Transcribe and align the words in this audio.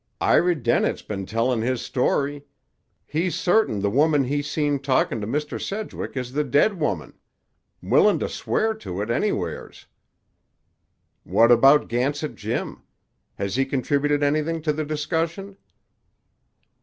"Iry 0.19 0.55
Dennett's 0.55 1.03
been 1.03 1.27
tellin' 1.27 1.61
his 1.61 1.79
story. 1.79 2.43
He's 3.05 3.35
certain 3.35 3.81
the 3.81 3.89
woman 3.91 4.23
he 4.23 4.41
seen 4.41 4.79
talkin' 4.79 5.21
to 5.21 5.27
Mr. 5.27 5.61
Sedgwick 5.61 6.17
is 6.17 6.31
the 6.33 6.43
dead 6.43 6.79
woman. 6.79 7.19
Willin' 7.83 8.17
to 8.17 8.27
swear 8.27 8.73
to 8.73 8.99
it 9.03 9.11
anywheres." 9.11 9.85
"What 11.23 11.51
about 11.51 11.87
Gansett 11.87 12.33
Jim? 12.33 12.81
Has 13.35 13.57
he 13.57 13.63
contributed 13.63 14.23
anything 14.23 14.63
to 14.63 14.73
the 14.73 14.85
discussion?" 14.85 15.55